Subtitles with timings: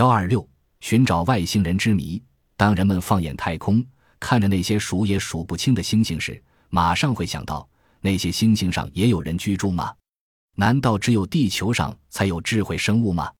[0.00, 0.48] 幺二六，
[0.80, 2.22] 寻找外星人之谜。
[2.56, 3.84] 当人们放眼太空，
[4.18, 7.68] 看着那些数也数不清的星星时，马上会想到：
[8.00, 9.94] 那些星星上也有人居住吗？
[10.56, 13.30] 难道只有地球上才有智慧生物吗？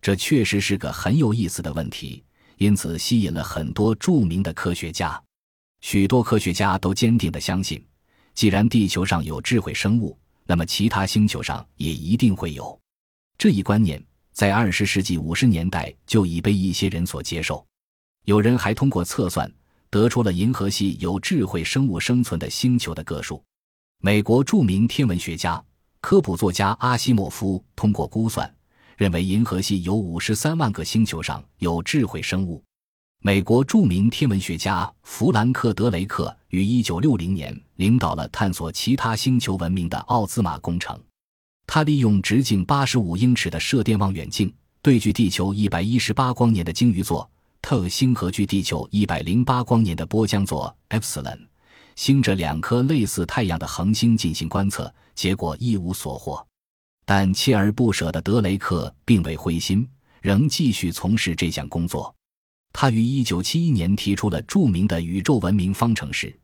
[0.00, 2.24] 这确实是个很有意思的问题，
[2.56, 5.22] 因此吸引了很多著名的科学家。
[5.82, 7.84] 许多科学家都坚定地相信，
[8.32, 12.80] 既然地球上有智慧生物，那么其他星球上也一定会有。
[13.36, 14.02] 这一观念
[14.38, 17.66] 在二十世纪五十年代就已被一些人所接受。
[18.24, 19.52] 有人还通过测算
[19.90, 23.42] 得出了银河系有智慧生物生存的星球的个数。
[24.00, 25.60] 美国著名天文学家、
[26.00, 28.48] 科普作家阿西莫夫通过估算，
[28.96, 32.62] 认为银河系有五十三万个星球上有智慧生物。
[33.20, 40.96] 美国著名天文学家弗兰克·德雷克于1960年领导了探索其他星球文明的奥兹玛工程。
[41.70, 44.50] 他利用直径85英尺的射电望远镜，
[44.80, 51.38] 对距地球118光年的鲸鱼座特星和距地球108光年的波江座 Epsilon
[51.94, 56.42] 星这两颗类似太阳的恒星进行观测，结果一无所获。
[57.04, 59.86] 但锲而不舍的德雷克并未灰心，
[60.22, 62.14] 仍继续从事这项工作。
[62.72, 66.34] 他于1971年提出了著名的宇宙文明方程式，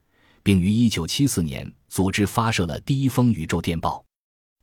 [0.43, 4.04] 并于1974年组织发射了第一封宇宙电报。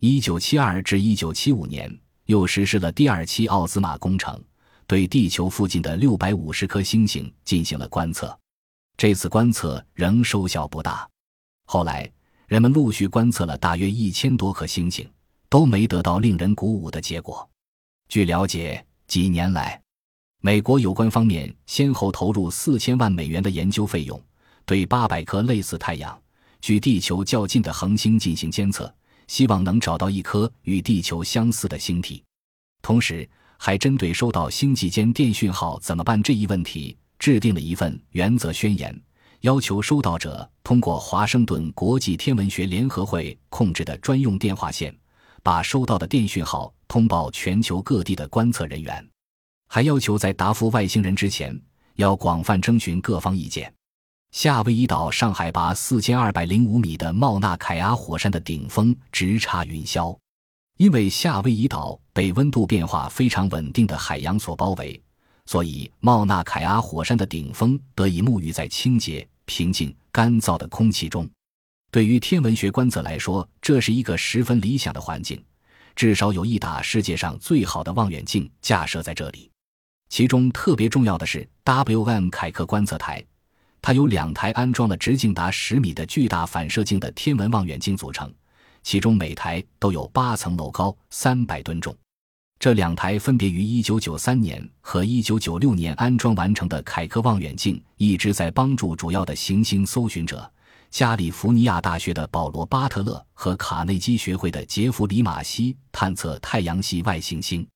[0.02, 4.44] 1972至1975年，又实施了第二期奥兹玛工程，
[4.88, 8.36] 对地球附近的650颗星星进行了观测。
[8.98, 11.08] 这次观测仍收效不大。
[11.66, 12.12] 后来，
[12.48, 15.08] 人们陆续观测了大约一千多颗星星，
[15.48, 17.48] 都没得到令人鼓舞的结果。
[18.10, 19.80] 据了解，几年来，
[20.42, 24.20] 美国有关方面先后投入四千万美元的研究费用，
[24.66, 26.20] 对八百颗类似太阳、
[26.60, 28.92] 距地球较近的恒星进行监测，
[29.32, 32.22] 希望能找到一颗与地球相似的星体。
[32.82, 33.26] 同时，
[33.58, 38.94] 还针对收到星际间电讯号怎么办这一问题，制定了一份原则宣言，
[39.40, 44.94] 要求收到者通过华盛顿国际天文学联合会控制的专用电话线，
[45.42, 49.10] 把收到的电讯号通报全球各地的观测人员。
[49.70, 51.58] 还要求在答复外星人之前，
[51.96, 53.74] 要广泛征询各方意见。
[54.32, 60.18] 夏威夷岛上海拔四千二百零五米的茂纳凯阿火山的顶峰直插云霄，
[60.78, 65.00] 因为夏威夷岛被温度变化非常稳定的海洋所包围，
[65.46, 71.30] 所以茂纳凯阿火山的顶峰得以沐浴在清洁、平静、干燥的空气中。
[71.92, 75.44] 对于天文学观测来说，这是一个十分理想的环境，
[75.94, 79.52] 至少有一打世界上最好的望远镜架设在这里。
[80.08, 82.30] 其中特别重要的是 W.M.
[82.30, 83.24] 凯克观测台，
[83.82, 88.32] 它由两台安装了直径达十米的巨大反射镜的天文望远镜组成，
[88.84, 91.96] 其中每台都有八层楼高、三百吨重。
[92.60, 100.48] 这两台分别于1993年和1996年安装完成的凯克望远镜，一直在帮助主要的行星搜寻者
[100.92, 107.68] 加利福尼亚大学的保罗·巴特勒和卡内基学会的杰弗里·马西探测太阳系外行星。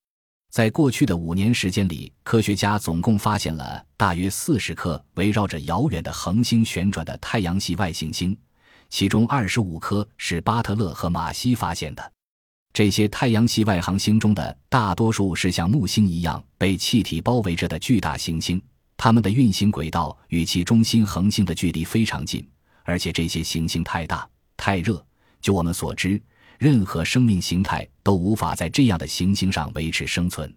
[0.56, 8.34] 在过去的五年时间里，科学家总共发现了大约四十颗围绕着遥远的恒星旋转的太阳系外行星，
[8.90, 12.12] 其中二十五颗是巴特勒和马西发现的。
[12.72, 18.62] 这些太阳系外行星中的大多数是像木星一样被气体包围着的巨大行星，
[18.96, 22.48] 它们的运行轨道与其中心恒星的距离非常近，
[22.86, 25.06] 而且这些行星太大、太热。
[25.42, 26.18] 就我们所知。
[26.60, 30.54] 任何生命形态都无法在这样的行星上维持生存。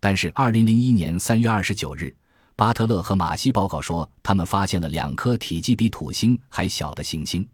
[0.00, 2.14] 但是，二零零一年三月二十九日，
[2.56, 7.46] 巴特勒和马西报告说，他们发现了两颗体积比土星还小的行星，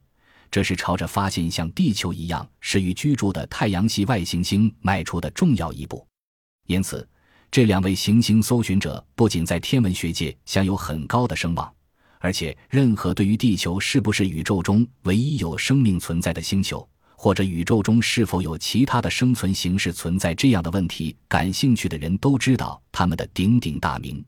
[0.51, 6.07] 这是朝着发现像地球一样适于居住的太阳系外行星迈出的重要一步。
[6.69, 7.09] 因此，
[7.51, 11.73] 这两位行星搜寻者不仅在天文学界享有很高的声望，
[12.21, 16.89] 而且任何对于地球是不是宇宙中唯一有生命存在的星球。
[17.17, 24.25] 或者宇宙中是否有其他的生存形式存在这样的问题，感兴趣的人都知道他们的鼎鼎大名。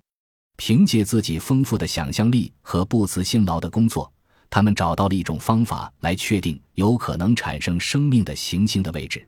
[0.57, 4.13] 凭借自己丰富的想象力和不辞辛劳的工作，
[4.51, 9.25] 他们找到了一种方法来确定有可能产生生命的行星的位置，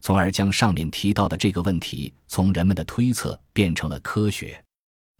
[0.00, 4.60] 从而将上面提到的这个问题从人们的推测变成了科学。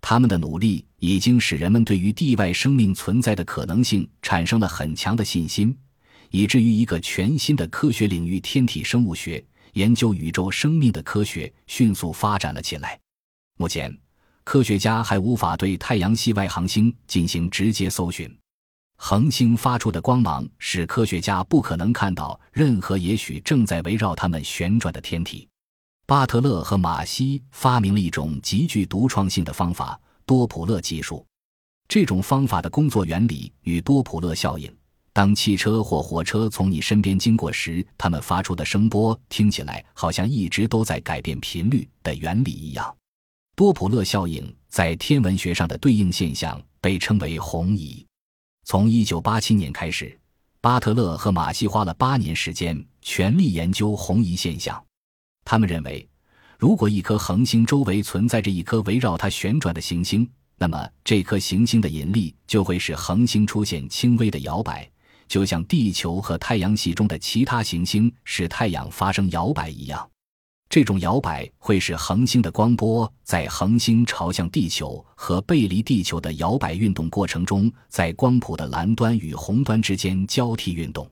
[0.00, 5.76] 他们的努力已经使人们对于地外生命存在的可能性产生了很强的信心。
[6.32, 9.44] 以至于一个全新的科学领域——天体生物学，
[9.74, 12.98] 研究宇宙生命的科学迅速发展了起来。
[13.58, 13.94] 目前，
[14.42, 18.34] 科学家还无法对太阳系外行星进行直接搜寻，
[18.96, 25.46] 恒星发出的光芒使科学家不可能看到任何也许正在围绕它们旋转的天体。
[26.06, 31.26] 巴特勒和马西发明了一种极具独创性的方法——多普勒技术。
[31.88, 34.74] 这种方法的工作原理与多普勒效应。
[35.14, 42.96] 当汽车或火车从你身边经过时，它们发出的声波听起来好像一直都在改变频率的原理一样。
[43.54, 48.04] 多普勒效应在天文学上的对应现象被称为红移。
[48.64, 50.18] 从1987年开始，
[50.62, 54.82] 巴特勒和马西花了八年时间全力研究红移现象。
[55.44, 56.08] 他们认为，
[56.58, 60.26] 如果一颗恒星周围存在着一颗围绕它旋转的行星，
[60.56, 64.88] 那么这颗行星的引力就会使恒星出现轻微的摇摆。
[65.32, 70.06] 就像地球和太阳系中的其他行星使太阳发生摇摆一样，
[70.68, 81.10] 这种摇摆会使恒星的光波在恒星朝向地球和背离地球的摇摆运动过程中，在光谱的蓝端与红端之间交替运动。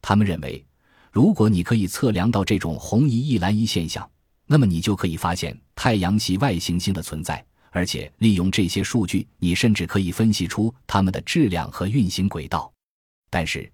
[0.00, 0.66] 他们认为，
[1.12, 4.10] 如果你可以测量到这种红移一蓝移现象，
[4.44, 12.71] 那么你就可以发现太阳系外行星的存在，而且利用这些数据，你甚至可以分析出它们的质量和运行轨道。
[13.34, 13.66] 但是，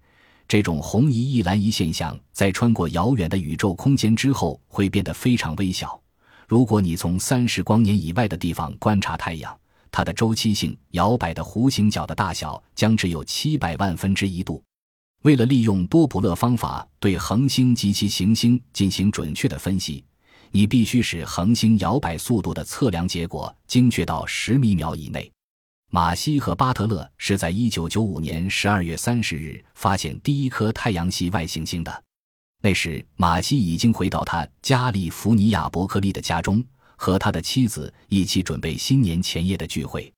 [0.47, 6.01] 这种红移一蓝移现象在穿过遥远的宇宙空间之后会变得非常微小。
[6.47, 9.53] 如果你从三十光年以外的地方观察太阳，
[9.91, 14.63] 它的周期性摇摆的弧形角的大小将只有七百万分之一度。
[15.23, 20.05] 为了利用多普勒方法对恒星及其行星进行准确的分析，
[20.51, 25.29] 你必须使恒星摇摆速度的测量结果精确到十米秒以内。
[25.91, 32.03] 马西和巴特勒是在1995年12月30日发现第一颗太阳系外行星的。
[32.61, 36.63] 那时，马西已经回到他加利福尼亚伯克利的家中，
[36.95, 40.13] 和他的妻子一起准备新年前夜的聚会。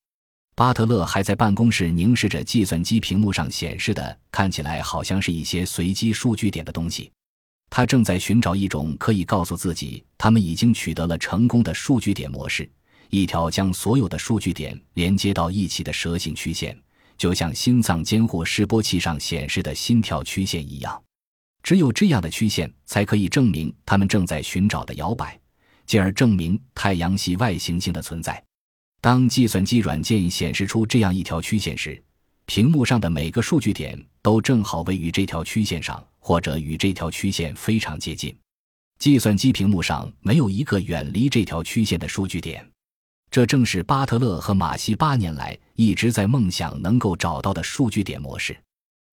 [0.56, 7.10] 巴特勒还在办公室凝视着计算机屏幕上显示的看起来好像是一些随机数据点的东西。
[7.70, 12.70] 他正在寻找一种可以告诉自己他们已经取得了成功的数据点模式。
[13.12, 16.76] 一条将所有的数据点连接到一起的蛇形曲线，
[17.18, 21.00] 就像心脏监护示波器上显示的心跳曲线一样。
[21.62, 25.38] 只有这样的曲线才可以证明他们正在寻找的摇摆，
[25.86, 28.42] 进而证明太阳系外行星的存在。
[29.02, 32.02] 当计算机软件显示出这样一条曲线时，
[32.46, 38.34] 屏幕上的每个数据点都正好位于这条曲线上，或者与这条曲线非常接近。
[39.00, 42.66] 计算机屏幕上没有一个远离这条曲线的数据点。
[43.32, 48.56] 这正是巴特勒和马西八年来一直在梦想能够找到的数据点模式。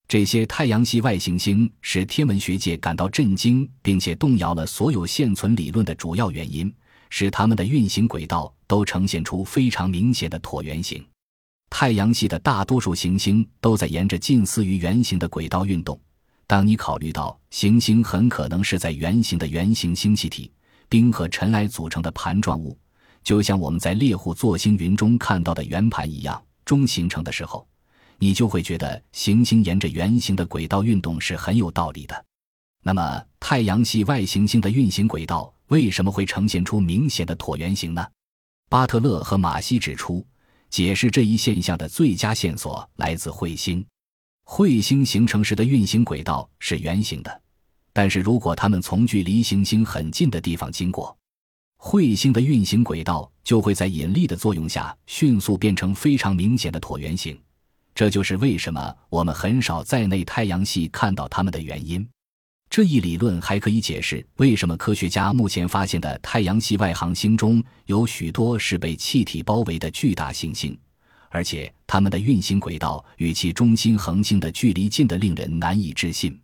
[0.08, 6.74] 这些太阳系外行星使天文学界感到震惊，并且动摇了所有现存理论的主要原因，
[7.10, 11.06] 使它们的运行轨道都呈现出非常明显的椭圆形。
[11.70, 15.96] 太阳系的大多数行星都在沿着近似于圆形的轨道运动。
[16.48, 20.50] 当你考虑到行星很可能是在圆形的圆形星系体、
[20.88, 22.76] 冰和尘埃组成的盘状物。
[23.28, 27.68] 就像我们在猎户座星云中看到的圆盘一样，中形成的时候，
[28.16, 32.24] 你就会觉得行星沿着圆形的轨道运动是很有道理的。
[32.82, 38.02] 那么，太阳系外行星的运行轨道为什么会呈现出明显的椭圆形呢？
[38.70, 40.26] 巴特勒和马西指出，
[40.70, 43.84] 解释这一现象的最佳线索来自彗星。
[44.46, 47.42] 彗星形成时的运行轨道是圆形的，
[47.92, 51.14] 但是如果它们从距离行星很近的地方经过，
[51.78, 57.38] 彗星的运行轨道就会在引力的作用下迅速变成非常明显的椭圆形，
[57.94, 62.06] 这就是为什么我们很少在内太阳系看到它们的原因。
[62.68, 70.78] 这一理论还可以解释为什么科学家目前发现的太阳系外行星中有许多是被气体包围的巨大行星，
[71.30, 76.38] 而且它们的运行轨道与其中心恒星的距离近得令人难以置信。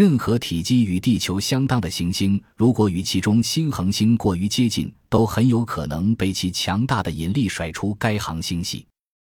[0.00, 8.86] 任何体积与地球相当的行星，如果与其中新恒星过于接近，都很有可能被其强大的引力甩出该行星系。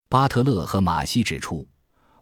[0.08, 1.68] 巴特勒和马西指出，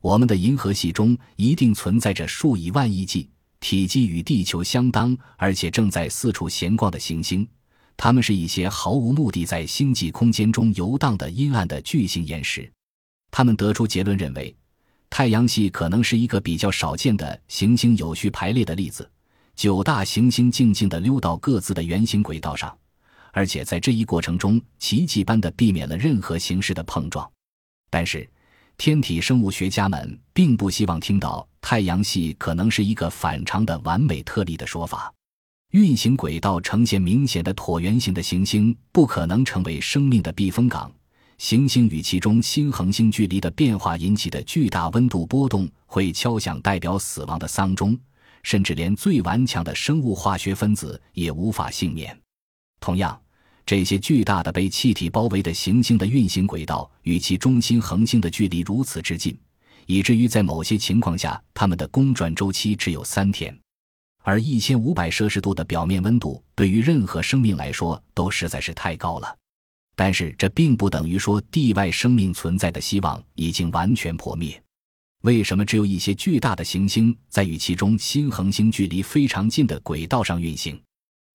[0.02, 3.30] 我们的银河系中一定存在着数以万亿计、
[3.60, 7.48] 体积与地球相当，而且正在四处闲逛的行星。
[7.96, 12.68] 它们是一些毫无目的在星际空间中游荡的阴暗的巨型岩石。
[13.30, 14.56] 他们得出结论认为。
[15.12, 19.08] 太阳系可能是一个比较少见的行星有序排列的例子，
[19.58, 22.76] 九大行星静静地溜到各自的圆形轨道上，
[23.34, 27.30] 而且在这一过程中奇迹般地避免了任何形式的碰撞。
[27.90, 28.28] 但是，
[28.78, 35.14] 天体生物学家们并不希望听到太阳系可能是一个反常的完美特例的说法。
[35.72, 40.90] 运行轨道呈现明显的椭圆形的行星不可能成为生命的避风港。
[41.42, 47.98] 行星与其中新恒星距离的变化引起的巨大温度波动会敲响代表死亡的丧钟，
[48.44, 52.16] 甚至连最顽强的生物化学分子也无法幸免。
[52.80, 53.20] 同样，
[53.66, 59.36] 这些巨大的被气体包围的行星的运行轨道与其中心恒星的距离如此之近，
[59.88, 63.60] 以至于在某些情况下，它们的公转周期只有三天。
[64.22, 69.36] 而一千五百摄氏度的表面温度对于任何生命来说都实在是太高了。
[69.96, 74.62] 但是这并不等于说地外生命存在的希望已经完全破灭。
[75.22, 80.82] 为什么只有一些巨大的行星在与其中新恒星距离非常近的轨道上运行？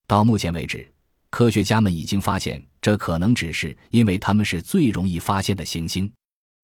[0.09, 0.93] 到目前为止，
[1.31, 6.11] 科学家们已经发现，这可能只是因为它们是最容易发现的行星。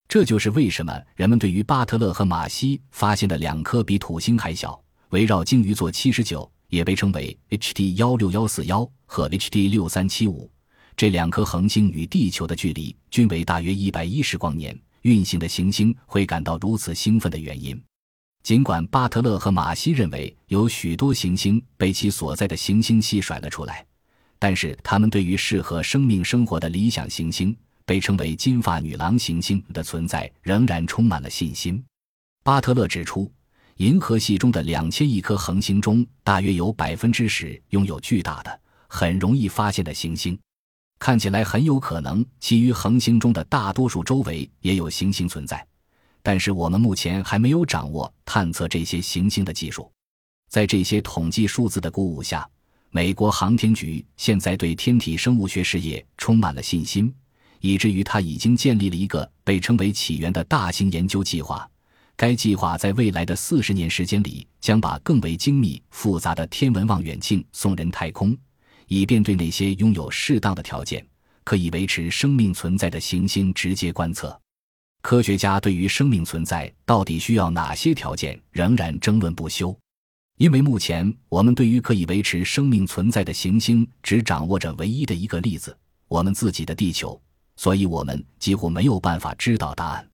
[0.08, 10.50] 这就是为什么人们对于巴特勒和马西发现的两颗比土星还小、围绕鲸鱼座七十九，也被称为 HD 幺六幺四幺和 HD 六三七五
[10.96, 14.78] 这两颗恒星与地球的距离均为大约一百一十光年。
[15.02, 17.76] 运行的行星会感到如此兴奋的原因，
[18.44, 23.84] 尽管巴特勒和马西认为有许多行星被其所在的行星系甩了出来，
[24.38, 27.52] 但是他们对于适合生命生活的理想行星——
[27.84, 31.82] 被称为“金发女郎行星”的存在仍然充满了信心。
[32.44, 33.28] 巴特勒指出，
[33.78, 40.38] 银河系中的两千亿颗恒星中，大约有百分之十拥有巨大的、很容易发现的行星。
[41.02, 45.66] 看起来很有可能，其余恒星中的大多数周围也有行星存在，
[46.22, 49.90] 但是我们目前还没有掌握探测这些行星的技术。
[50.48, 52.48] 在这些统计数字的鼓舞下，
[52.90, 57.12] 美国航天局现在对天体生物学事业充满了信心，
[57.58, 61.68] 以至于他已经建立了一个被称为“起源”的大型研究计划。
[62.14, 68.38] 该计划在未来的四十年时间里，将把更为精密复杂的天文望远镜送人太空。
[68.92, 71.02] 以便对那些拥有适当的条件
[71.44, 74.38] 可以维持生命存在的行星直接观测，
[75.00, 79.74] 科学家对于生命存在到底需要哪些条件仍然争论不休。
[80.36, 85.74] 因为目前我们对于可以维持生命存在的行星只掌握着唯一的一个例子——
[86.06, 87.18] 我们自己的地球，
[87.56, 90.06] 所以我们几乎没有办法知道答案。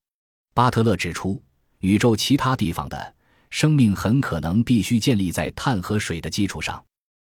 [0.55, 1.43] 巴特勒指出，
[1.81, 3.15] 宇宙其他地方的
[3.51, 6.81] 生命很可能必须建立在碳和水的基础上，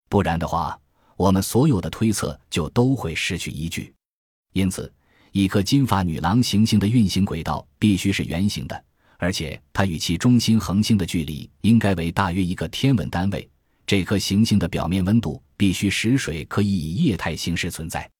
[0.08, 0.78] 不然的话。
[1.16, 3.94] 我们所有的推测就都会失去依据，
[4.52, 4.92] 因此，
[5.32, 8.84] 一颗金发女郎行星的运行轨道必须是圆形的，
[9.18, 13.48] 而且它与其中心恒星的距离应该为大约一个天文单位。
[13.86, 18.10] 这颗行星的表面温度必须使水可以以液态形式存在。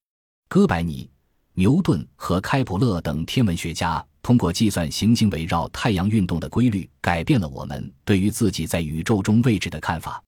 [0.47, 1.09] 哥白尼、
[1.53, 10.23] 牛顿和开普勒等天文学家通过计算行星围绕太阳运动的规律，改变了我们对于自己在宇宙中位置的看法。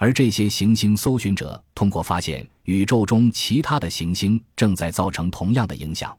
[0.00, 6.16] 而这些行星搜寻者通过发现宇宙中其他的行星正在造成同样的影响，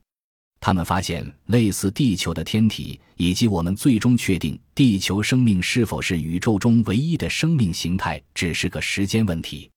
[0.60, 9.70] 他们发现类似地球的天体，以及我们最终确定地球生命是否是宇宙中唯一的生命形态，只是个时间问题。